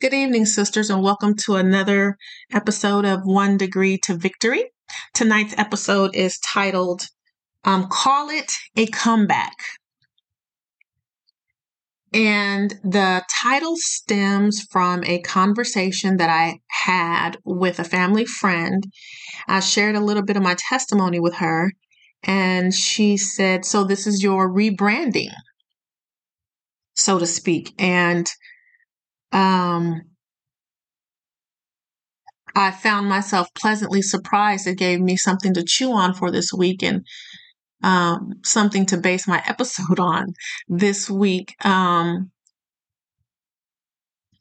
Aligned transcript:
Good 0.00 0.12
evening, 0.12 0.44
sisters, 0.44 0.90
and 0.90 1.02
welcome 1.02 1.34
to 1.44 1.56
another 1.56 2.18
episode 2.52 3.06
of 3.06 3.24
One 3.24 3.56
Degree 3.56 3.96
to 4.04 4.14
Victory. 4.14 4.70
Tonight's 5.14 5.54
episode 5.56 6.14
is 6.14 6.38
titled 6.38 7.06
um, 7.64 7.88
Call 7.90 8.28
It 8.28 8.52
a 8.76 8.86
Comeback. 8.86 9.56
And 12.12 12.74
the 12.84 13.24
title 13.42 13.74
stems 13.76 14.62
from 14.70 15.02
a 15.04 15.20
conversation 15.20 16.18
that 16.18 16.30
I 16.30 16.60
had 16.68 17.38
with 17.44 17.78
a 17.78 17.84
family 17.84 18.26
friend. 18.26 18.84
I 19.46 19.60
shared 19.60 19.96
a 19.96 20.00
little 20.00 20.22
bit 20.22 20.36
of 20.36 20.42
my 20.42 20.56
testimony 20.58 21.20
with 21.20 21.36
her, 21.36 21.72
and 22.22 22.74
she 22.74 23.16
said, 23.16 23.64
So, 23.64 23.84
this 23.84 24.06
is 24.06 24.22
your 24.22 24.48
rebranding, 24.48 25.32
so 26.94 27.18
to 27.18 27.26
speak. 27.26 27.72
And 27.78 28.30
um, 29.32 30.02
I 32.54 32.70
found 32.70 33.08
myself 33.08 33.48
pleasantly 33.54 34.02
surprised. 34.02 34.66
It 34.66 34.78
gave 34.78 35.00
me 35.00 35.16
something 35.16 35.54
to 35.54 35.62
chew 35.62 35.92
on 35.92 36.14
for 36.14 36.30
this 36.30 36.52
week 36.52 36.82
and 36.82 37.06
um, 37.82 38.34
something 38.44 38.86
to 38.86 38.96
base 38.96 39.28
my 39.28 39.42
episode 39.46 40.00
on 40.00 40.34
this 40.68 41.08
week. 41.08 41.54
Um, 41.64 42.30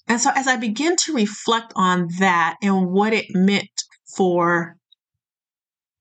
and 0.08 0.22
so, 0.22 0.32
as 0.34 0.48
I 0.48 0.56
begin 0.56 0.96
to 1.06 1.14
reflect 1.14 1.74
on 1.76 2.08
that 2.20 2.56
and 2.62 2.88
what 2.90 3.14
it 3.14 3.26
meant 3.36 3.84
for 4.16 4.78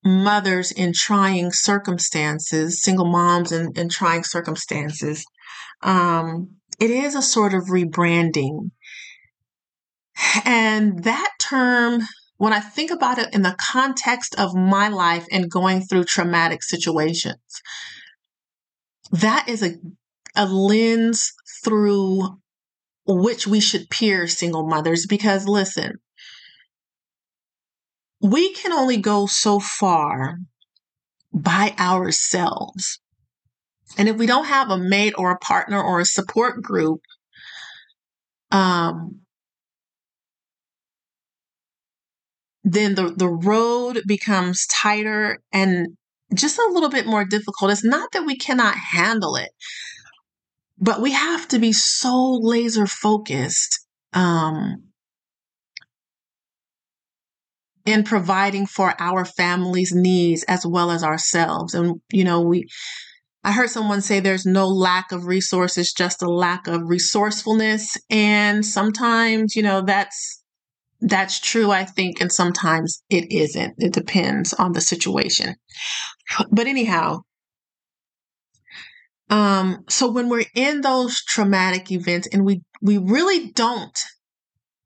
mothers 0.04 0.70
in 0.70 0.92
trying 0.94 1.50
circumstances, 1.50 2.80
single 2.80 3.06
moms 3.06 3.50
in, 3.50 3.72
in 3.74 3.88
trying 3.88 4.22
circumstances, 4.22 5.24
um, 5.82 6.50
it 6.78 6.90
is 6.90 7.14
a 7.14 7.22
sort 7.22 7.52
of 7.52 7.64
rebranding. 7.64 8.70
And 10.44 11.04
that 11.04 11.32
term, 11.40 12.02
when 12.36 12.52
I 12.52 12.60
think 12.60 12.90
about 12.90 13.18
it 13.18 13.34
in 13.34 13.42
the 13.42 13.56
context 13.60 14.34
of 14.38 14.54
my 14.54 14.88
life 14.88 15.26
and 15.30 15.50
going 15.50 15.82
through 15.82 16.04
traumatic 16.04 16.62
situations, 16.62 17.62
that 19.12 19.48
is 19.48 19.62
a, 19.62 19.76
a 20.34 20.46
lens 20.46 21.32
through 21.64 22.38
which 23.06 23.46
we 23.46 23.60
should 23.60 23.88
peer 23.88 24.26
single 24.26 24.66
mothers 24.66 25.06
because 25.06 25.46
listen, 25.46 25.98
we 28.20 28.52
can 28.52 28.72
only 28.72 28.96
go 28.96 29.26
so 29.26 29.60
far 29.60 30.38
by 31.32 31.74
ourselves. 31.78 32.98
And 33.98 34.08
if 34.08 34.16
we 34.16 34.26
don't 34.26 34.46
have 34.46 34.70
a 34.70 34.78
mate 34.78 35.14
or 35.16 35.30
a 35.30 35.38
partner 35.38 35.80
or 35.80 36.00
a 36.00 36.04
support 36.04 36.62
group, 36.62 37.00
um, 38.50 39.20
then 42.68 42.96
the, 42.96 43.14
the 43.16 43.28
road 43.28 44.02
becomes 44.08 44.66
tighter 44.66 45.38
and 45.52 45.86
just 46.34 46.58
a 46.58 46.68
little 46.72 46.90
bit 46.90 47.06
more 47.06 47.24
difficult. 47.24 47.70
It's 47.70 47.84
not 47.84 48.10
that 48.12 48.26
we 48.26 48.36
cannot 48.36 48.74
handle 48.74 49.36
it, 49.36 49.50
but 50.76 51.00
we 51.00 51.12
have 51.12 51.46
to 51.48 51.60
be 51.60 51.72
so 51.72 52.40
laser 52.42 52.88
focused 52.88 53.86
um, 54.12 54.82
in 57.84 58.02
providing 58.02 58.66
for 58.66 58.94
our 58.98 59.24
family's 59.24 59.94
needs 59.94 60.42
as 60.48 60.66
well 60.66 60.90
as 60.90 61.04
ourselves. 61.04 61.72
And, 61.72 62.00
you 62.10 62.24
know, 62.24 62.40
we, 62.40 62.66
I 63.44 63.52
heard 63.52 63.70
someone 63.70 64.00
say 64.00 64.18
there's 64.18 64.44
no 64.44 64.66
lack 64.66 65.12
of 65.12 65.26
resources, 65.26 65.92
just 65.92 66.20
a 66.20 66.28
lack 66.28 66.66
of 66.66 66.88
resourcefulness. 66.88 67.96
And 68.10 68.66
sometimes, 68.66 69.54
you 69.54 69.62
know, 69.62 69.82
that's 69.82 70.42
that's 71.08 71.38
true, 71.38 71.70
I 71.70 71.84
think, 71.84 72.20
and 72.20 72.32
sometimes 72.32 73.02
it 73.08 73.30
isn't. 73.30 73.74
It 73.78 73.92
depends 73.92 74.52
on 74.52 74.72
the 74.72 74.80
situation. 74.80 75.54
But 76.50 76.66
anyhow, 76.66 77.20
um, 79.30 79.84
so 79.88 80.10
when 80.10 80.28
we're 80.28 80.44
in 80.54 80.80
those 80.80 81.22
traumatic 81.22 81.92
events 81.92 82.28
and 82.32 82.44
we 82.44 82.62
we 82.82 82.98
really 82.98 83.50
don't 83.52 83.98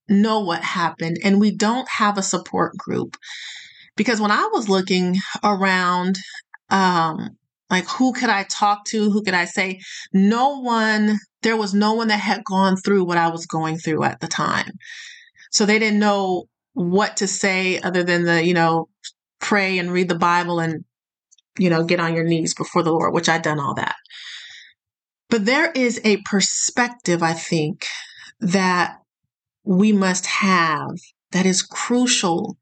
know 0.08 0.40
what 0.40 0.62
happened 0.62 1.18
and 1.24 1.40
we 1.40 1.56
don't 1.56 1.88
have 1.88 2.18
a 2.18 2.22
support 2.22 2.76
group, 2.76 3.16
because 3.96 4.20
when 4.20 4.30
I 4.30 4.48
was 4.52 4.68
looking 4.68 5.16
around, 5.42 6.18
um, 6.68 7.30
like, 7.70 7.88
who 7.88 8.12
could 8.12 8.28
I 8.28 8.42
talk 8.44 8.84
to? 8.86 9.10
Who 9.10 9.22
could 9.22 9.34
I 9.34 9.46
say? 9.46 9.80
No 10.12 10.60
one, 10.60 11.18
there 11.42 11.56
was 11.56 11.72
no 11.72 11.94
one 11.94 12.08
that 12.08 12.20
had 12.20 12.44
gone 12.44 12.76
through 12.76 13.04
what 13.04 13.18
I 13.18 13.28
was 13.28 13.46
going 13.46 13.78
through 13.78 14.04
at 14.04 14.20
the 14.20 14.26
time. 14.26 14.72
So 15.50 15.66
they 15.66 15.78
didn't 15.78 15.98
know 15.98 16.44
what 16.72 17.18
to 17.18 17.26
say 17.26 17.80
other 17.80 18.02
than 18.02 18.24
the, 18.24 18.44
you 18.44 18.54
know, 18.54 18.88
pray 19.40 19.78
and 19.78 19.92
read 19.92 20.08
the 20.08 20.14
Bible 20.14 20.60
and, 20.60 20.84
you 21.58 21.70
know, 21.70 21.84
get 21.84 22.00
on 22.00 22.14
your 22.14 22.24
knees 22.24 22.54
before 22.54 22.82
the 22.82 22.92
Lord, 22.92 23.12
which 23.12 23.28
I'd 23.28 23.42
done 23.42 23.60
all 23.60 23.74
that. 23.74 23.96
But 25.28 25.46
there 25.46 25.70
is 25.70 26.00
a 26.04 26.18
perspective, 26.18 27.22
I 27.22 27.32
think, 27.34 27.86
that 28.40 28.98
we 29.64 29.92
must 29.92 30.26
have 30.26 30.90
that 31.32 31.46
is 31.46 31.62
crucial 31.62 32.56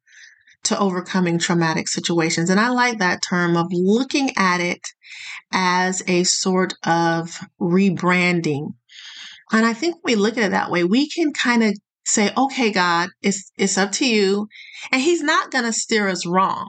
to 0.65 0.79
overcoming 0.79 1.39
traumatic 1.39 1.89
situations. 1.89 2.51
And 2.51 2.61
I 2.61 2.69
like 2.69 2.99
that 2.99 3.23
term 3.23 3.57
of 3.57 3.69
looking 3.71 4.31
at 4.37 4.61
it 4.61 4.81
as 5.53 6.03
a 6.07 6.25
sort 6.25 6.75
of 6.85 7.41
rebranding. 7.61 8.75
And 9.51 9.65
I 9.65 9.73
think 9.73 9.97
when 10.03 10.15
we 10.15 10.21
look 10.21 10.37
at 10.37 10.45
it 10.45 10.51
that 10.51 10.71
way, 10.71 10.85
we 10.85 11.09
can 11.09 11.33
kind 11.33 11.63
of 11.63 11.79
say, 12.09 12.33
okay, 12.37 12.71
God, 12.71 13.11
it's, 13.23 13.53
it's 13.57 13.79
up 13.79 13.93
to 13.93 14.07
you. 14.07 14.49
And 14.91 15.01
he's 15.01 15.23
not 15.23 15.51
going 15.51 15.65
to 15.65 15.73
steer 15.73 16.09
us 16.09 16.27
wrong. 16.27 16.69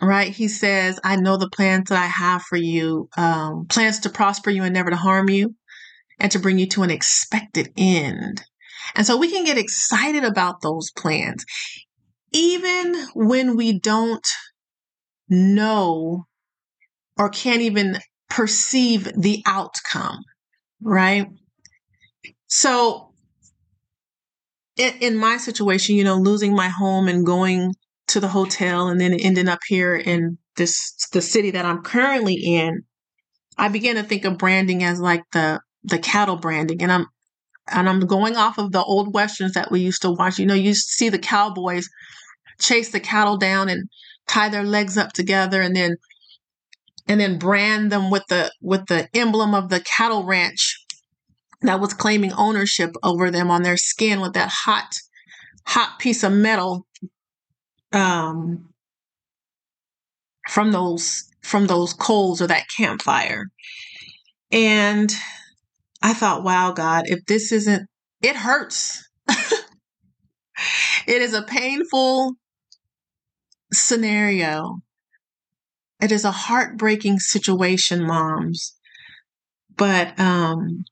Right? 0.00 0.30
He 0.30 0.48
says, 0.48 1.00
I 1.02 1.16
know 1.16 1.38
the 1.38 1.48
plans 1.48 1.88
that 1.88 1.98
I 1.98 2.06
have 2.06 2.42
for 2.42 2.56
you, 2.56 3.08
um, 3.16 3.66
plans 3.68 4.00
to 4.00 4.10
prosper 4.10 4.50
you 4.50 4.62
and 4.62 4.74
never 4.74 4.90
to 4.90 4.96
harm 4.96 5.30
you 5.30 5.54
and 6.20 6.30
to 6.32 6.38
bring 6.38 6.58
you 6.58 6.66
to 6.68 6.82
an 6.82 6.90
expected 6.90 7.72
end. 7.76 8.42
And 8.94 9.06
so 9.06 9.16
we 9.16 9.30
can 9.30 9.44
get 9.44 9.58
excited 9.58 10.22
about 10.22 10.60
those 10.60 10.90
plans 10.96 11.44
even 12.32 12.94
when 13.14 13.56
we 13.56 13.78
don't 13.78 14.26
know 15.28 16.26
or 17.18 17.30
can't 17.30 17.62
even 17.62 17.98
perceive 18.28 19.10
the 19.16 19.42
outcome, 19.46 20.18
right? 20.82 21.28
So, 22.46 23.05
in, 24.76 25.16
my 25.16 25.36
situation, 25.36 25.96
you 25.96 26.04
know, 26.04 26.16
losing 26.16 26.54
my 26.54 26.68
home 26.68 27.08
and 27.08 27.24
going 27.24 27.72
to 28.08 28.20
the 28.20 28.28
hotel 28.28 28.88
and 28.88 29.00
then 29.00 29.14
ending 29.14 29.48
up 29.48 29.60
here 29.66 29.96
in 29.96 30.38
this, 30.56 30.94
the 31.12 31.22
city 31.22 31.50
that 31.52 31.64
I'm 31.64 31.82
currently 31.82 32.34
in, 32.34 32.82
I 33.58 33.68
began 33.68 33.96
to 33.96 34.02
think 34.02 34.24
of 34.24 34.38
branding 34.38 34.82
as 34.84 35.00
like 35.00 35.22
the, 35.32 35.60
the 35.82 35.98
cattle 35.98 36.36
branding. 36.36 36.82
And 36.82 36.92
I'm, 36.92 37.06
and 37.68 37.88
I'm 37.88 38.00
going 38.00 38.36
off 38.36 38.58
of 38.58 38.72
the 38.72 38.82
old 38.82 39.14
westerns 39.14 39.54
that 39.54 39.70
we 39.70 39.80
used 39.80 40.02
to 40.02 40.10
watch. 40.10 40.38
You 40.38 40.46
know, 40.46 40.54
you 40.54 40.74
see 40.74 41.08
the 41.08 41.18
cowboys 41.18 41.88
chase 42.60 42.90
the 42.90 43.00
cattle 43.00 43.36
down 43.36 43.68
and 43.68 43.88
tie 44.28 44.48
their 44.48 44.62
legs 44.62 44.96
up 44.96 45.12
together 45.12 45.60
and 45.60 45.74
then 45.74 45.96
and 47.08 47.20
then 47.20 47.38
brand 47.38 47.92
them 47.92 48.10
with 48.10 48.24
the 48.28 48.50
with 48.60 48.86
the 48.86 49.08
emblem 49.14 49.54
of 49.54 49.68
the 49.68 49.80
cattle 49.80 50.24
ranch 50.24 50.75
that 51.62 51.80
was 51.80 51.94
claiming 51.94 52.32
ownership 52.32 52.94
over 53.02 53.30
them 53.30 53.50
on 53.50 53.62
their 53.62 53.76
skin 53.76 54.20
with 54.20 54.34
that 54.34 54.50
hot 54.50 54.94
hot 55.66 55.98
piece 55.98 56.22
of 56.22 56.32
metal 56.32 56.86
um 57.92 58.68
from 60.48 60.72
those 60.72 61.24
from 61.42 61.66
those 61.66 61.92
coals 61.92 62.40
or 62.40 62.46
that 62.46 62.66
campfire 62.76 63.46
and 64.52 65.12
i 66.02 66.12
thought 66.12 66.44
wow 66.44 66.72
god 66.72 67.04
if 67.06 67.24
this 67.26 67.52
isn't 67.52 67.88
it 68.22 68.36
hurts 68.36 69.08
it 71.06 71.22
is 71.22 71.34
a 71.34 71.42
painful 71.42 72.36
scenario. 73.72 74.80
It 76.00 76.12
is 76.12 76.24
a 76.24 76.30
heartbreaking 76.30 77.20
situation, 77.20 78.06
moms. 78.06 78.74
But 79.76 80.18
um 80.18 80.84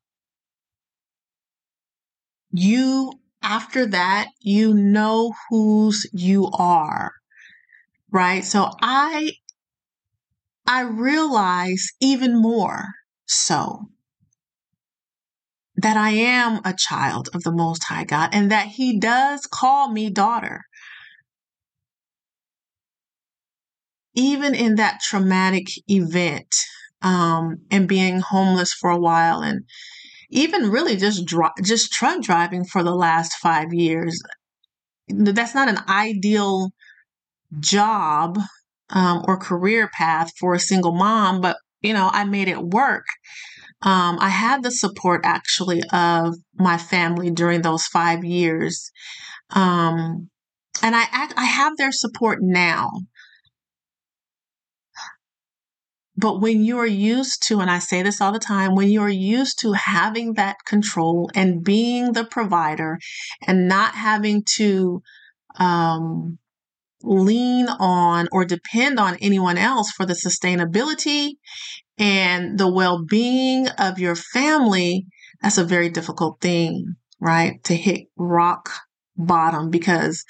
you 2.54 3.12
after 3.42 3.84
that, 3.86 4.28
you 4.40 4.72
know 4.72 5.34
whose 5.50 6.06
you 6.12 6.48
are. 6.52 7.12
Right? 8.10 8.44
So 8.44 8.70
I 8.80 9.32
I 10.66 10.82
realize 10.82 11.88
even 12.00 12.40
more 12.40 12.86
so 13.26 13.90
that 15.76 15.96
I 15.96 16.10
am 16.10 16.60
a 16.64 16.72
child 16.72 17.28
of 17.34 17.42
the 17.42 17.52
Most 17.52 17.84
High 17.84 18.04
God 18.04 18.30
and 18.32 18.50
that 18.50 18.68
He 18.68 18.98
does 18.98 19.46
call 19.46 19.90
me 19.90 20.08
daughter. 20.08 20.62
even 24.14 24.54
in 24.54 24.76
that 24.76 25.00
traumatic 25.00 25.66
event 25.88 26.54
um, 27.02 27.58
and 27.70 27.88
being 27.88 28.20
homeless 28.20 28.72
for 28.72 28.90
a 28.90 28.98
while 28.98 29.42
and 29.42 29.64
even 30.30 30.70
really 30.70 30.96
just 30.96 31.24
dri- 31.26 31.48
just 31.62 31.92
truck 31.92 32.22
driving 32.22 32.64
for 32.64 32.82
the 32.82 32.94
last 32.94 33.34
five 33.42 33.72
years. 33.72 34.20
That's 35.08 35.54
not 35.54 35.68
an 35.68 35.78
ideal 35.88 36.70
job 37.60 38.38
um, 38.90 39.24
or 39.26 39.36
career 39.36 39.90
path 39.92 40.30
for 40.38 40.54
a 40.54 40.60
single 40.60 40.92
mom, 40.92 41.40
but 41.40 41.56
you 41.82 41.92
know, 41.92 42.08
I 42.12 42.24
made 42.24 42.48
it 42.48 42.60
work. 42.60 43.04
Um, 43.82 44.18
I 44.20 44.30
had 44.30 44.62
the 44.62 44.70
support 44.70 45.20
actually 45.24 45.82
of 45.92 46.34
my 46.54 46.78
family 46.78 47.30
during 47.30 47.60
those 47.60 47.84
five 47.84 48.24
years. 48.24 48.90
Um, 49.50 50.30
and 50.82 50.96
I, 50.96 51.04
I 51.36 51.44
have 51.44 51.76
their 51.76 51.92
support 51.92 52.38
now. 52.40 52.90
But 56.24 56.40
when 56.40 56.64
you're 56.64 56.86
used 56.86 57.46
to, 57.48 57.60
and 57.60 57.70
I 57.70 57.80
say 57.80 58.02
this 58.02 58.18
all 58.18 58.32
the 58.32 58.38
time, 58.38 58.74
when 58.74 58.88
you're 58.88 59.10
used 59.10 59.58
to 59.58 59.72
having 59.72 60.32
that 60.32 60.56
control 60.64 61.30
and 61.34 61.62
being 61.62 62.14
the 62.14 62.24
provider 62.24 62.98
and 63.46 63.68
not 63.68 63.94
having 63.94 64.42
to 64.56 65.02
um, 65.58 66.38
lean 67.02 67.66
on 67.68 68.28
or 68.32 68.46
depend 68.46 68.98
on 68.98 69.18
anyone 69.20 69.58
else 69.58 69.90
for 69.90 70.06
the 70.06 70.14
sustainability 70.14 71.32
and 71.98 72.58
the 72.58 72.72
well 72.72 73.04
being 73.04 73.68
of 73.78 73.98
your 73.98 74.16
family, 74.16 75.04
that's 75.42 75.58
a 75.58 75.62
very 75.64 75.90
difficult 75.90 76.40
thing, 76.40 76.94
right? 77.20 77.62
To 77.64 77.74
hit 77.74 78.06
rock 78.16 78.70
bottom 79.14 79.68
because 79.68 80.24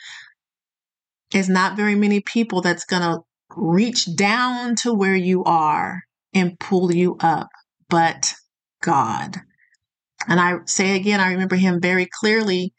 it's 1.32 1.48
not 1.48 1.76
very 1.76 1.94
many 1.94 2.18
people 2.18 2.62
that's 2.62 2.84
going 2.84 3.02
to 3.02 3.20
reach 3.56 4.14
down 4.16 4.76
to 4.76 4.92
where 4.92 5.16
you 5.16 5.44
are 5.44 6.02
and 6.32 6.58
pull 6.58 6.92
you 6.92 7.16
up, 7.20 7.48
but 7.88 8.34
God. 8.82 9.36
And 10.28 10.40
I 10.40 10.58
say 10.66 10.96
again, 10.96 11.20
I 11.20 11.32
remember 11.32 11.56
him 11.56 11.80
very 11.80 12.08
clearly 12.20 12.72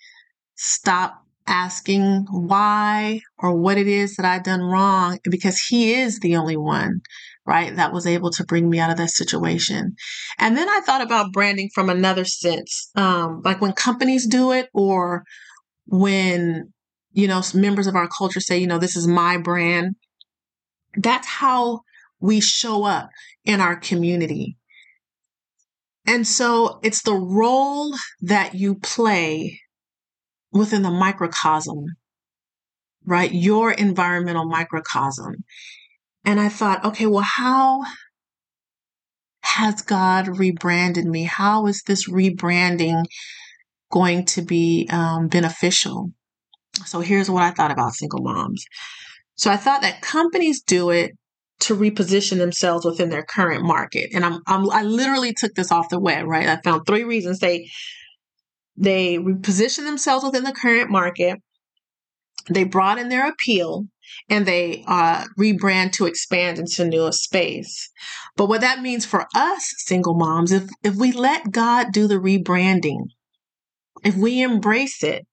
stop 0.56 1.22
asking 1.48 2.26
why 2.32 3.22
or 3.38 3.56
what 3.56 3.78
it 3.78 3.88
is 3.88 4.16
that 4.16 4.26
I've 4.26 4.44
done 4.44 4.62
wrong 4.62 5.20
because 5.30 5.60
he 5.60 5.94
is 5.94 6.20
the 6.20 6.36
only 6.36 6.58
one, 6.58 7.02
right, 7.46 7.76
that 7.76 7.94
was 7.94 8.08
able 8.08 8.32
to 8.32 8.44
bring 8.44 8.70
me 8.70 8.80
out 8.80 8.90
of 8.90 8.98
that 8.98 9.12
situation. 9.12 9.96
And 10.40 10.58
then 10.58 10.68
I 10.68 10.82
thought 10.82 11.02
about 11.02 11.32
branding 11.32 11.70
from 11.74 11.90
another 11.90 12.26
sense, 12.26 12.90
um, 12.96 13.42
like 13.46 13.62
when 13.62 13.74
companies 13.74 14.28
do 14.28 14.52
it 14.52 14.70
or 14.74 15.24
when, 15.86 16.74
you 17.12 17.28
know, 17.28 17.42
members 17.54 17.88
of 17.88 17.96
our 17.96 18.08
culture 18.08 18.40
say, 18.40 18.58
you 18.58 18.68
know, 18.68 18.80
this 18.80 18.96
is 18.96 19.08
my 19.08 19.38
brand. 19.38 19.96
That's 20.98 21.28
how 21.28 21.82
we 22.20 22.40
show 22.40 22.86
up 22.86 23.10
in 23.44 23.62
our 23.62 23.76
community. 23.76 24.58
And 26.08 26.28
so 26.28 26.80
it's 26.84 27.02
the 27.02 27.14
role 27.14 27.94
that 28.22 28.54
you 28.56 28.76
play 28.76 29.60
within 30.52 30.84
the 30.84 30.92
microcosm, 30.92 31.86
right? 33.06 33.32
Your 33.32 33.72
environmental 33.72 34.46
microcosm. 34.46 35.44
And 36.24 36.40
I 36.40 36.50
thought, 36.50 36.86
okay, 36.86 37.06
well, 37.06 37.26
how 37.26 37.84
has 39.42 39.82
God 39.82 40.40
rebranded 40.40 41.06
me? 41.06 41.24
How 41.24 41.68
is 41.68 41.84
this 41.84 42.10
rebranding 42.10 43.06
going 43.92 44.26
to 44.26 44.42
be 44.42 44.88
um, 44.92 45.28
beneficial? 45.28 46.12
So 46.86 47.00
here's 47.00 47.30
what 47.30 47.44
I 47.44 47.52
thought 47.52 47.72
about 47.72 47.94
single 47.94 48.22
moms. 48.22 48.66
So 49.36 49.52
I 49.52 49.58
thought 49.58 49.82
that 49.82 50.02
companies 50.02 50.62
do 50.62 50.90
it 50.90 51.12
to 51.62 51.76
reposition 51.76 52.38
themselves 52.38 52.86
within 52.86 53.10
their 53.10 53.24
current 53.24 53.64
market. 53.64 54.12
And 54.14 54.26
I'm, 54.26 54.40
I'm 54.48 54.70
I 54.72 54.84
literally 54.84 55.34
took 55.34 55.54
this 55.56 55.72
off 55.72 55.90
the 55.90 56.00
web, 56.00 56.26
right? 56.28 56.48
I 56.48 56.60
found 56.62 56.86
three 56.86 57.04
reasons 57.04 57.40
they 57.40 57.70
they 58.78 59.18
reposition 59.18 59.86
themselves 59.86 60.26
within 60.26 60.44
the 60.44 60.52
current 60.52 60.90
market. 60.90 61.40
They 62.50 62.66
broaden 62.66 63.10
their 63.10 63.28
appeal 63.28 63.86
and 64.30 64.46
they 64.46 64.84
uh, 64.88 65.26
rebrand 65.40 65.94
to 65.94 66.06
expand 66.06 66.60
into 66.60 66.86
new 66.86 67.12
space. 67.12 67.90
But 68.36 68.48
what 68.48 68.62
that 68.62 68.82
means 68.82 69.06
for 69.06 69.26
us 69.34 69.74
single 69.78 70.14
moms, 70.14 70.52
if, 70.52 70.70
if 70.84 70.96
we 70.96 71.12
let 71.12 71.52
God 71.52 71.88
do 71.92 72.08
the 72.08 72.16
rebranding, 72.16 73.06
if 74.04 74.16
we 74.16 74.42
embrace 74.42 75.04
it, 75.04 75.26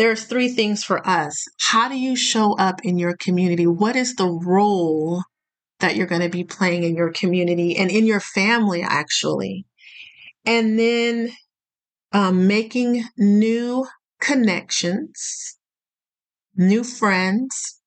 there's 0.00 0.24
three 0.24 0.48
things 0.48 0.82
for 0.82 1.06
us. 1.06 1.44
How 1.60 1.86
do 1.86 1.94
you 1.94 2.16
show 2.16 2.56
up 2.56 2.80
in 2.84 2.98
your 2.98 3.14
community? 3.18 3.66
What 3.66 3.96
is 3.96 4.14
the 4.14 4.30
role 4.30 5.22
that 5.80 5.94
you're 5.94 6.06
going 6.06 6.22
to 6.22 6.30
be 6.30 6.42
playing 6.42 6.84
in 6.84 6.96
your 6.96 7.12
community 7.12 7.76
and 7.76 7.90
in 7.90 8.06
your 8.06 8.20
family, 8.20 8.82
actually? 8.82 9.66
And 10.46 10.78
then 10.78 11.32
um, 12.12 12.46
making 12.46 13.04
new 13.18 13.86
connections, 14.22 15.58
new 16.56 16.82
friends, 16.82 17.78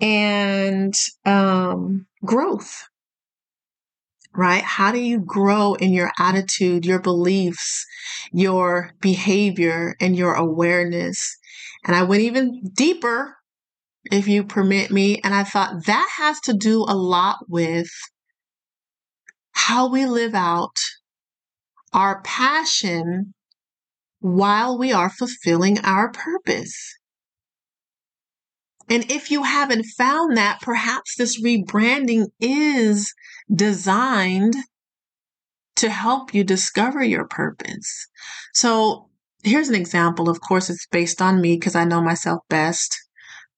and 0.00 0.94
um, 1.24 2.06
growth. 2.24 2.84
Right? 4.36 4.62
How 4.62 4.92
do 4.92 4.98
you 4.98 5.18
grow 5.20 5.74
in 5.74 5.92
your 5.92 6.12
attitude, 6.18 6.84
your 6.84 7.00
beliefs, 7.00 7.86
your 8.32 8.92
behavior, 9.00 9.96
and 10.00 10.14
your 10.14 10.34
awareness? 10.34 11.38
And 11.86 11.96
I 11.96 12.02
went 12.02 12.22
even 12.22 12.60
deeper, 12.74 13.36
if 14.12 14.28
you 14.28 14.44
permit 14.44 14.90
me, 14.90 15.20
and 15.24 15.34
I 15.34 15.42
thought 15.42 15.86
that 15.86 16.08
has 16.18 16.38
to 16.40 16.52
do 16.52 16.84
a 16.86 16.94
lot 16.94 17.38
with 17.48 17.88
how 19.52 19.88
we 19.88 20.04
live 20.04 20.34
out 20.34 20.76
our 21.92 22.20
passion 22.22 23.32
while 24.20 24.78
we 24.78 24.92
are 24.92 25.10
fulfilling 25.10 25.78
our 25.80 26.10
purpose. 26.10 26.96
And 28.88 29.10
if 29.10 29.30
you 29.30 29.42
haven't 29.42 29.86
found 29.96 30.36
that, 30.36 30.60
perhaps 30.60 31.16
this 31.16 31.42
rebranding 31.42 32.26
is 32.38 33.12
designed 33.52 34.54
to 35.76 35.90
help 35.90 36.34
you 36.34 36.42
discover 36.42 37.02
your 37.02 37.26
purpose. 37.26 38.08
So 38.54 39.08
here's 39.44 39.68
an 39.68 39.74
example. 39.74 40.28
Of 40.28 40.40
course, 40.40 40.70
it's 40.70 40.86
based 40.90 41.20
on 41.20 41.40
me 41.40 41.56
because 41.56 41.74
I 41.74 41.84
know 41.84 42.00
myself 42.00 42.40
best. 42.48 42.96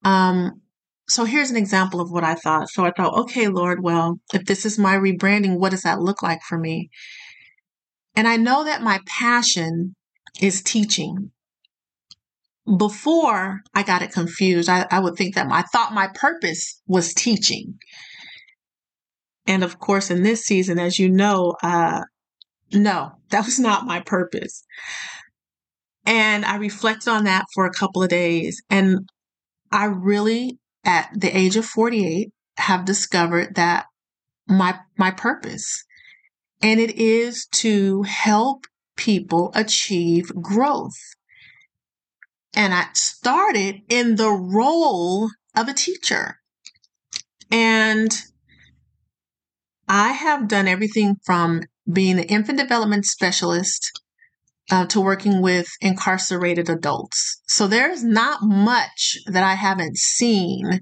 Um, 0.04 0.60
so 1.08 1.24
here's 1.24 1.50
an 1.50 1.56
example 1.56 2.00
of 2.00 2.10
what 2.10 2.24
I 2.24 2.34
thought. 2.34 2.68
So 2.68 2.84
I 2.84 2.90
thought, 2.90 3.14
okay, 3.20 3.48
Lord, 3.48 3.82
well, 3.82 4.20
if 4.34 4.44
this 4.44 4.66
is 4.66 4.78
my 4.78 4.94
rebranding, 4.94 5.58
what 5.58 5.70
does 5.70 5.82
that 5.82 6.00
look 6.00 6.22
like 6.22 6.42
for 6.42 6.58
me? 6.58 6.90
And 8.14 8.28
I 8.28 8.36
know 8.36 8.64
that 8.64 8.82
my 8.82 9.00
passion 9.06 9.94
is 10.40 10.62
teaching. 10.62 11.30
Before 12.76 13.60
I 13.74 13.82
got 13.82 14.02
it 14.02 14.12
confused, 14.12 14.68
I, 14.68 14.86
I 14.90 14.98
would 14.98 15.16
think 15.16 15.36
that 15.36 15.46
my, 15.46 15.60
I 15.60 15.62
thought 15.62 15.94
my 15.94 16.08
purpose 16.14 16.82
was 16.86 17.14
teaching. 17.14 17.78
And 19.48 19.64
of 19.64 19.80
course, 19.80 20.12
in 20.12 20.22
this 20.22 20.44
season, 20.44 20.78
as 20.78 21.00
you 21.00 21.08
know, 21.08 21.56
uh, 21.62 22.02
no, 22.72 23.12
that 23.30 23.44
was 23.44 23.58
not 23.58 23.86
my 23.86 24.00
purpose. 24.00 24.62
And 26.06 26.44
I 26.44 26.56
reflected 26.56 27.10
on 27.10 27.24
that 27.24 27.46
for 27.52 27.66
a 27.66 27.72
couple 27.72 28.02
of 28.02 28.08
days. 28.08 28.62
And 28.70 29.08
I 29.72 29.86
really, 29.86 30.58
at 30.84 31.10
the 31.14 31.36
age 31.36 31.56
of 31.56 31.64
48, 31.64 32.30
have 32.58 32.84
discovered 32.84 33.56
that 33.56 33.86
my, 34.46 34.78
my 34.96 35.10
purpose 35.10 35.84
and 36.62 36.80
it 36.80 36.98
is 36.98 37.46
to 37.46 38.02
help 38.02 38.66
people 38.96 39.52
achieve 39.54 40.32
growth. 40.42 40.98
And 42.54 42.74
I 42.74 42.86
started 42.94 43.82
in 43.88 44.16
the 44.16 44.30
role 44.30 45.28
of 45.56 45.68
a 45.68 45.74
teacher. 45.74 46.38
And 47.50 48.10
I 49.88 50.12
have 50.12 50.48
done 50.48 50.68
everything 50.68 51.16
from 51.24 51.62
being 51.90 52.18
an 52.18 52.24
infant 52.24 52.58
development 52.58 53.06
specialist 53.06 54.00
uh, 54.70 54.86
to 54.86 55.00
working 55.00 55.40
with 55.40 55.66
incarcerated 55.80 56.68
adults. 56.68 57.40
So 57.46 57.66
there's 57.66 58.04
not 58.04 58.42
much 58.42 59.16
that 59.26 59.42
I 59.42 59.54
haven't 59.54 59.96
seen 59.96 60.80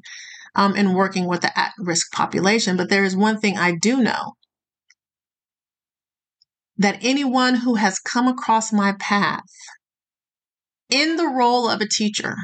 um, 0.57 0.75
in 0.75 0.95
working 0.95 1.27
with 1.27 1.43
the 1.43 1.57
at 1.57 1.73
risk 1.79 2.11
population, 2.13 2.77
but 2.77 2.89
there 2.89 3.05
is 3.05 3.17
one 3.17 3.39
thing 3.39 3.57
I 3.57 3.73
do 3.73 4.03
know 4.03 4.33
that 6.79 6.99
anyone 7.01 7.55
who 7.57 7.77
has 7.77 7.99
come 8.01 8.27
across 8.27 8.73
my 8.73 8.95
path 8.99 9.45
in 10.91 11.17
the 11.17 11.27
role 11.27 11.69
of 11.69 11.81
a 11.81 11.89
teacher 11.89 12.37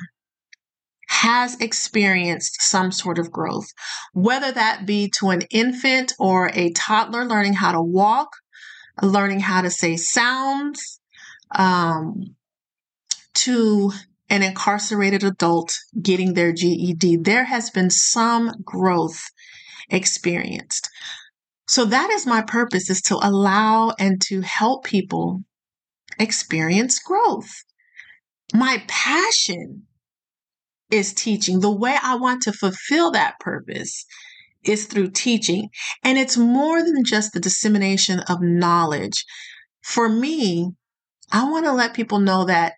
has 1.12 1.60
experienced 1.60 2.62
some 2.62 2.90
sort 2.90 3.18
of 3.18 3.30
growth, 3.30 3.66
whether 4.14 4.50
that 4.50 4.86
be 4.86 5.10
to 5.18 5.28
an 5.28 5.42
infant 5.50 6.14
or 6.18 6.50
a 6.54 6.72
toddler 6.72 7.26
learning 7.26 7.52
how 7.52 7.70
to 7.70 7.82
walk, 7.82 8.30
learning 9.02 9.38
how 9.38 9.60
to 9.60 9.70
say 9.70 9.94
sounds, 9.94 11.00
um, 11.54 12.34
to 13.34 13.92
an 14.30 14.42
incarcerated 14.42 15.22
adult 15.22 15.74
getting 16.00 16.32
their 16.32 16.50
GED. 16.50 17.18
There 17.18 17.44
has 17.44 17.68
been 17.68 17.90
some 17.90 18.50
growth 18.64 19.20
experienced. 19.90 20.88
So 21.68 21.84
that 21.84 22.08
is 22.10 22.26
my 22.26 22.40
purpose 22.40 22.88
is 22.88 23.02
to 23.02 23.16
allow 23.16 23.92
and 23.98 24.20
to 24.28 24.40
help 24.40 24.84
people 24.84 25.42
experience 26.18 26.98
growth. 27.00 27.50
My 28.54 28.82
passion 28.88 29.86
is 30.92 31.14
teaching. 31.14 31.60
The 31.60 31.70
way 31.70 31.96
I 32.00 32.16
want 32.16 32.42
to 32.42 32.52
fulfill 32.52 33.10
that 33.12 33.40
purpose 33.40 34.04
is 34.64 34.86
through 34.86 35.10
teaching. 35.10 35.70
And 36.04 36.18
it's 36.18 36.36
more 36.36 36.84
than 36.84 37.04
just 37.04 37.32
the 37.32 37.40
dissemination 37.40 38.20
of 38.20 38.40
knowledge. 38.40 39.24
For 39.82 40.08
me, 40.08 40.72
I 41.32 41.50
want 41.50 41.64
to 41.64 41.72
let 41.72 41.94
people 41.94 42.20
know 42.20 42.44
that 42.44 42.74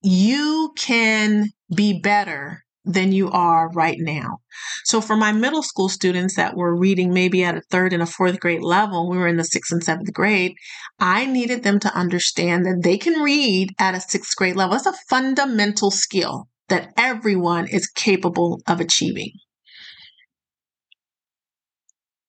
you 0.00 0.72
can 0.76 1.50
be 1.74 2.00
better 2.00 2.62
than 2.84 3.10
you 3.10 3.28
are 3.32 3.68
right 3.72 3.98
now. 3.98 4.38
So 4.84 5.00
for 5.00 5.16
my 5.16 5.32
middle 5.32 5.62
school 5.62 5.88
students 5.88 6.36
that 6.36 6.56
were 6.56 6.74
reading 6.74 7.12
maybe 7.12 7.42
at 7.42 7.56
a 7.56 7.62
third 7.62 7.92
and 7.92 8.00
a 8.02 8.06
fourth 8.06 8.38
grade 8.38 8.62
level, 8.62 9.10
we 9.10 9.18
were 9.18 9.26
in 9.26 9.36
the 9.36 9.44
sixth 9.44 9.72
and 9.72 9.82
seventh 9.82 10.12
grade, 10.12 10.54
I 11.00 11.26
needed 11.26 11.64
them 11.64 11.80
to 11.80 11.92
understand 11.94 12.64
that 12.64 12.82
they 12.84 12.96
can 12.96 13.20
read 13.20 13.74
at 13.80 13.96
a 13.96 14.00
sixth 14.00 14.36
grade 14.36 14.54
level. 14.54 14.74
That's 14.76 14.86
a 14.86 15.04
fundamental 15.10 15.90
skill 15.90 16.48
that 16.68 16.92
everyone 16.96 17.68
is 17.68 17.86
capable 17.86 18.60
of 18.66 18.80
achieving. 18.80 19.32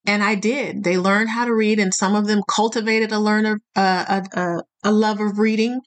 And 0.06 0.24
I 0.24 0.36
did. 0.36 0.86
They 0.86 0.98
learned 0.98 1.30
how 1.30 1.46
to 1.46 1.54
read, 1.54 1.80
and 1.80 1.94
some 1.94 2.16
of 2.16 2.28
them 2.28 2.42
cultivated 2.48 3.12
a 3.12 3.20
learner, 3.20 3.60
uh, 3.76 4.22
a, 4.34 4.40
a, 4.40 4.64
a 4.86 4.92
love 4.92 5.20
of 5.20 5.38
reading. 5.38 5.82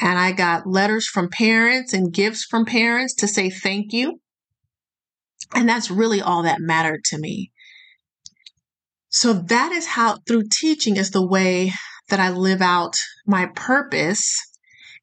And 0.00 0.18
I 0.18 0.32
got 0.32 0.66
letters 0.66 1.06
from 1.06 1.28
parents 1.28 1.92
and 1.92 2.12
gifts 2.12 2.44
from 2.44 2.64
parents 2.64 3.14
to 3.16 3.28
say 3.28 3.48
thank 3.48 3.92
you. 3.92 4.20
And 5.54 5.68
that's 5.68 5.90
really 5.90 6.20
all 6.20 6.42
that 6.42 6.60
mattered 6.60 7.04
to 7.06 7.18
me. 7.18 7.52
So 9.08 9.32
that 9.32 9.72
is 9.72 9.86
how, 9.86 10.18
through 10.26 10.44
teaching, 10.50 10.96
is 10.96 11.10
the 11.10 11.26
way 11.26 11.72
that 12.08 12.20
I 12.20 12.30
live 12.30 12.62
out 12.62 12.96
my 13.26 13.46
purpose 13.54 14.36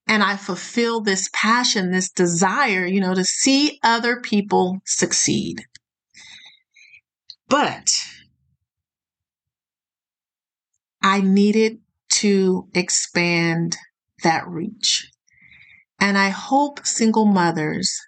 and 0.07 0.23
I 0.23 0.37
fulfill 0.37 1.01
this 1.01 1.29
passion, 1.33 1.91
this 1.91 2.09
desire, 2.09 2.85
you 2.85 3.01
know, 3.01 3.13
to 3.13 3.23
see 3.23 3.79
other 3.83 4.21
people 4.21 4.79
succeed. 4.85 5.65
But 7.49 7.91
I 11.01 11.21
needed 11.21 11.79
to 12.09 12.67
expand 12.73 13.77
that 14.23 14.47
reach. 14.47 15.11
And 15.99 16.17
I 16.17 16.29
hope, 16.29 16.85
single 16.85 17.25
mothers, 17.25 17.99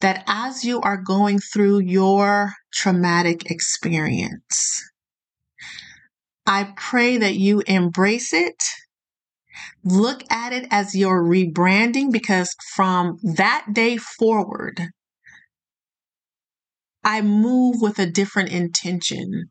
that 0.00 0.24
as 0.26 0.64
you 0.64 0.80
are 0.80 0.96
going 0.96 1.38
through 1.38 1.80
your 1.80 2.52
traumatic 2.72 3.50
experience, 3.50 4.90
I 6.46 6.72
pray 6.76 7.18
that 7.18 7.36
you 7.36 7.62
embrace 7.66 8.32
it 8.32 8.62
Look 9.84 10.24
at 10.30 10.52
it 10.52 10.66
as 10.70 10.94
your 10.94 11.22
rebranding 11.22 12.12
because 12.12 12.54
from 12.74 13.18
that 13.22 13.66
day 13.72 13.96
forward, 13.96 14.88
I 17.04 17.20
move 17.20 17.76
with 17.80 17.98
a 17.98 18.06
different 18.06 18.50
intention. 18.50 19.50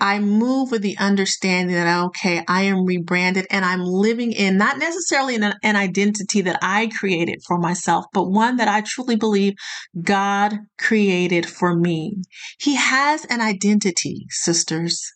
I 0.00 0.18
move 0.18 0.70
with 0.70 0.82
the 0.82 0.98
understanding 0.98 1.76
that, 1.76 2.04
okay, 2.06 2.44
I 2.48 2.62
am 2.62 2.84
rebranded 2.84 3.46
and 3.50 3.64
I'm 3.64 3.80
living 3.80 4.32
in 4.32 4.58
not 4.58 4.78
necessarily 4.78 5.36
an, 5.36 5.54
an, 5.62 5.76
identity 5.76 6.40
that 6.42 6.58
I 6.60 6.88
created 6.98 7.42
for 7.46 7.58
myself, 7.58 8.06
but 8.12 8.30
one 8.30 8.56
that 8.56 8.68
I 8.68 8.82
truly 8.82 9.16
believe 9.16 9.54
God 10.02 10.58
created 10.78 11.46
for 11.46 11.76
me. 11.76 12.22
He 12.58 12.74
has 12.74 13.24
an 13.26 13.40
identity, 13.40 14.26
sisters 14.30 15.12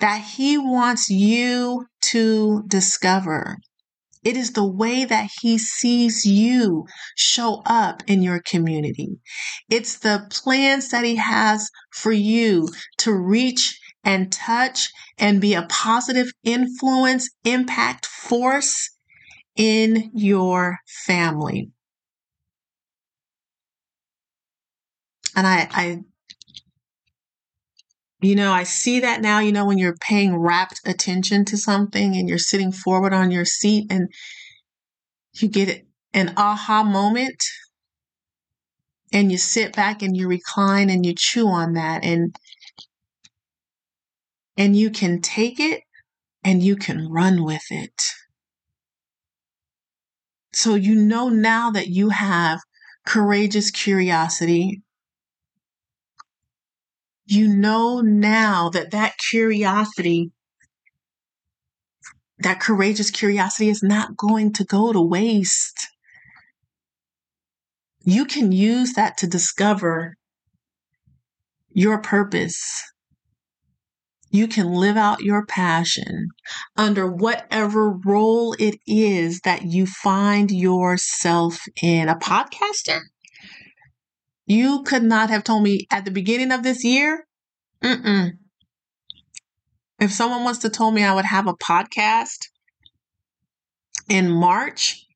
that 0.00 0.22
He 0.22 0.58
wants 0.58 1.08
you 1.10 1.86
to 2.02 2.62
discover. 2.66 3.58
It 4.22 4.36
is 4.36 4.52
the 4.52 4.66
way 4.66 5.04
that 5.04 5.28
He 5.42 5.58
sees 5.58 6.24
you 6.24 6.86
show 7.16 7.62
up 7.66 8.02
in 8.06 8.22
your 8.22 8.40
community. 8.40 9.18
It's 9.68 9.98
the 9.98 10.26
plans 10.30 10.88
that 10.90 11.04
He 11.04 11.16
has 11.16 11.70
for 11.92 12.12
you 12.12 12.68
to 12.98 13.12
reach 13.12 13.78
and 14.02 14.32
touch 14.32 14.90
and 15.18 15.40
be 15.40 15.54
a 15.54 15.66
positive 15.68 16.30
influence, 16.42 17.30
impact 17.44 18.06
force 18.06 18.90
in 19.56 20.10
your 20.14 20.78
family. 21.06 21.70
And 25.36 25.46
I, 25.46 25.68
I 25.70 25.98
you 28.26 28.36
know, 28.36 28.52
I 28.52 28.62
see 28.62 29.00
that 29.00 29.20
now, 29.20 29.40
you 29.40 29.52
know, 29.52 29.66
when 29.66 29.78
you're 29.78 29.96
paying 29.96 30.36
rapt 30.36 30.80
attention 30.86 31.44
to 31.46 31.56
something 31.56 32.16
and 32.16 32.28
you're 32.28 32.38
sitting 32.38 32.72
forward 32.72 33.12
on 33.12 33.30
your 33.30 33.44
seat 33.44 33.86
and 33.90 34.08
you 35.34 35.48
get 35.48 35.84
an 36.12 36.32
aha 36.36 36.84
moment 36.84 37.42
and 39.12 39.32
you 39.32 39.38
sit 39.38 39.74
back 39.74 40.02
and 40.02 40.16
you 40.16 40.28
recline 40.28 40.90
and 40.90 41.04
you 41.04 41.14
chew 41.16 41.48
on 41.48 41.74
that 41.74 42.04
and 42.04 42.36
and 44.56 44.76
you 44.76 44.90
can 44.90 45.20
take 45.20 45.58
it 45.58 45.82
and 46.44 46.62
you 46.62 46.76
can 46.76 47.08
run 47.10 47.42
with 47.42 47.64
it. 47.70 48.02
So 50.52 50.76
you 50.76 50.94
know 50.94 51.28
now 51.28 51.72
that 51.72 51.88
you 51.88 52.10
have 52.10 52.60
courageous 53.04 53.72
curiosity 53.72 54.83
you 57.26 57.48
know 57.48 58.00
now 58.00 58.68
that 58.70 58.90
that 58.90 59.14
curiosity, 59.30 60.30
that 62.38 62.60
courageous 62.60 63.10
curiosity 63.10 63.68
is 63.68 63.82
not 63.82 64.16
going 64.16 64.52
to 64.54 64.64
go 64.64 64.92
to 64.92 65.00
waste. 65.00 65.88
You 68.04 68.26
can 68.26 68.52
use 68.52 68.92
that 68.94 69.16
to 69.18 69.26
discover 69.26 70.14
your 71.70 71.98
purpose. 71.98 72.82
You 74.30 74.48
can 74.48 74.72
live 74.72 74.96
out 74.96 75.20
your 75.20 75.46
passion 75.46 76.28
under 76.76 77.06
whatever 77.06 77.90
role 78.04 78.54
it 78.58 78.74
is 78.86 79.40
that 79.44 79.62
you 79.62 79.86
find 79.86 80.50
yourself 80.50 81.60
in. 81.80 82.08
A 82.08 82.16
podcaster? 82.16 83.00
You 84.46 84.82
could 84.82 85.02
not 85.02 85.30
have 85.30 85.44
told 85.44 85.62
me 85.62 85.86
at 85.90 86.04
the 86.04 86.10
beginning 86.10 86.52
of 86.52 86.62
this 86.62 86.84
year. 86.84 87.26
Mm-mm. 87.82 88.32
If 90.00 90.12
someone 90.12 90.44
wants 90.44 90.60
to 90.60 90.68
told 90.68 90.94
me 90.94 91.02
I 91.02 91.14
would 91.14 91.24
have 91.24 91.46
a 91.46 91.54
podcast 91.54 92.48
in 94.08 94.30
March, 94.30 95.06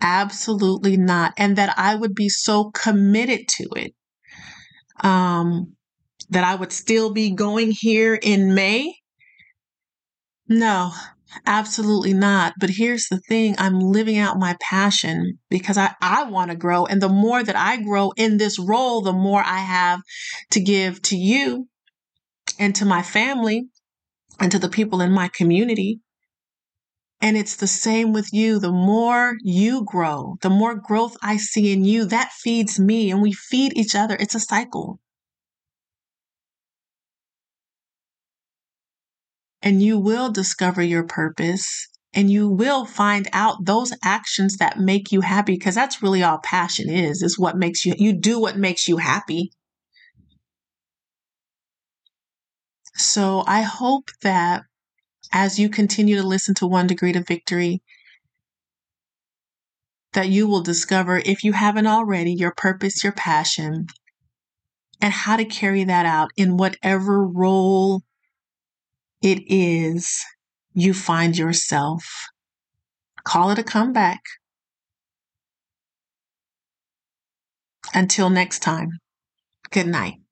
absolutely 0.00 0.96
not. 0.96 1.32
And 1.36 1.56
that 1.56 1.78
I 1.78 1.94
would 1.94 2.14
be 2.14 2.28
so 2.28 2.70
committed 2.70 3.48
to 3.48 3.68
it. 3.76 3.94
Um, 5.00 5.76
that 6.30 6.44
I 6.44 6.54
would 6.54 6.72
still 6.72 7.12
be 7.12 7.30
going 7.30 7.70
here 7.70 8.14
in 8.14 8.54
May. 8.54 8.94
No, 10.48 10.92
Absolutely 11.44 12.14
not. 12.14 12.54
But 12.58 12.70
here's 12.70 13.08
the 13.08 13.18
thing 13.18 13.56
I'm 13.58 13.78
living 13.78 14.18
out 14.18 14.38
my 14.38 14.56
passion 14.60 15.38
because 15.50 15.76
I, 15.76 15.94
I 16.00 16.24
want 16.24 16.50
to 16.50 16.56
grow. 16.56 16.86
And 16.86 17.00
the 17.00 17.08
more 17.08 17.42
that 17.42 17.56
I 17.56 17.82
grow 17.82 18.12
in 18.16 18.38
this 18.38 18.58
role, 18.58 19.00
the 19.00 19.12
more 19.12 19.42
I 19.44 19.58
have 19.58 20.00
to 20.52 20.60
give 20.60 21.02
to 21.02 21.16
you 21.16 21.68
and 22.58 22.74
to 22.76 22.84
my 22.84 23.02
family 23.02 23.68
and 24.40 24.52
to 24.52 24.58
the 24.58 24.68
people 24.68 25.00
in 25.00 25.12
my 25.12 25.28
community. 25.28 26.00
And 27.20 27.36
it's 27.36 27.56
the 27.56 27.66
same 27.66 28.12
with 28.12 28.28
you. 28.32 28.58
The 28.58 28.72
more 28.72 29.36
you 29.42 29.84
grow, 29.84 30.36
the 30.42 30.50
more 30.50 30.74
growth 30.74 31.16
I 31.22 31.38
see 31.38 31.72
in 31.72 31.84
you, 31.84 32.04
that 32.06 32.32
feeds 32.32 32.78
me 32.78 33.10
and 33.10 33.22
we 33.22 33.32
feed 33.32 33.76
each 33.76 33.94
other. 33.94 34.16
It's 34.20 34.34
a 34.34 34.40
cycle. 34.40 35.00
And 39.66 39.82
you 39.82 39.98
will 39.98 40.30
discover 40.30 40.80
your 40.80 41.02
purpose 41.02 41.88
and 42.14 42.30
you 42.30 42.48
will 42.48 42.84
find 42.84 43.26
out 43.32 43.64
those 43.64 43.92
actions 44.04 44.58
that 44.58 44.78
make 44.78 45.10
you 45.10 45.22
happy 45.22 45.54
because 45.54 45.74
that's 45.74 46.00
really 46.00 46.22
all 46.22 46.38
passion 46.38 46.88
is 46.88 47.20
is 47.20 47.36
what 47.36 47.56
makes 47.56 47.84
you 47.84 47.92
you 47.98 48.12
do 48.12 48.38
what 48.38 48.56
makes 48.56 48.86
you 48.86 48.96
happy. 48.98 49.50
So 52.94 53.42
i 53.48 53.62
hope 53.62 54.08
that 54.22 54.62
as 55.32 55.58
you 55.58 55.68
continue 55.68 56.14
to 56.14 56.22
listen 56.22 56.54
to 56.54 56.66
one 56.68 56.86
degree 56.86 57.12
to 57.12 57.24
victory 57.24 57.82
that 60.12 60.28
you 60.28 60.46
will 60.46 60.62
discover 60.62 61.18
if 61.18 61.42
you 61.42 61.52
haven't 61.52 61.88
already 61.88 62.32
your 62.32 62.54
purpose 62.56 63.02
your 63.02 63.12
passion 63.12 63.88
and 65.00 65.12
how 65.12 65.36
to 65.36 65.44
carry 65.44 65.82
that 65.82 66.06
out 66.06 66.30
in 66.36 66.56
whatever 66.56 67.26
role 67.26 68.05
it 69.22 69.42
is 69.46 70.24
you 70.72 70.92
find 70.94 71.36
yourself. 71.36 72.04
Call 73.24 73.50
it 73.50 73.58
a 73.58 73.64
comeback. 73.64 74.20
Until 77.94 78.30
next 78.30 78.60
time, 78.60 78.90
good 79.70 79.86
night. 79.86 80.25